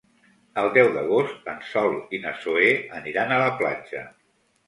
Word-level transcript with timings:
El 0.61 0.69
deu 0.77 0.87
d'agost 0.95 1.49
en 1.51 1.59
Sol 1.73 1.93
i 2.19 2.21
na 2.25 2.33
Zoè 2.45 2.71
aniran 3.01 3.35
a 3.35 3.39
la 3.43 3.51
platja. 3.63 4.05